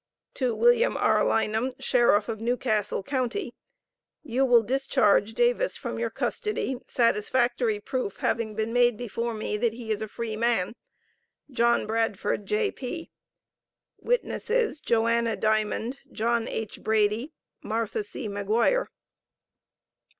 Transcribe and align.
To 0.33 0.55
Wm. 0.55 0.97
R. 0.97 1.23
Lynam, 1.23 1.73
Sheriff 1.79 2.27
of 2.27 2.41
Newcastle 2.41 3.03
county: 3.03 3.53
You 4.23 4.45
will 4.45 4.63
discharge 4.63 5.35
Davis 5.35 5.77
from 5.77 5.99
your 5.99 6.09
custody, 6.09 6.77
satisfactory 6.87 7.79
proof 7.79 8.17
having 8.17 8.55
been 8.55 8.73
made 8.73 8.97
before 8.97 9.35
me 9.35 9.57
that 9.57 9.73
he 9.73 9.91
is 9.91 10.01
a 10.01 10.07
free 10.07 10.35
man. 10.35 10.73
JOHN 11.51 11.85
BRADFORD, 11.85 12.47
J.P. 12.47 13.11
Witnesses 13.99 14.79
Joanna 14.79 15.35
Diamond, 15.35 15.99
John 16.11 16.47
H. 16.47 16.81
Brady, 16.83 17.33
Martha 17.61 18.01
C. 18.01 18.27
Maguire. 18.27 18.89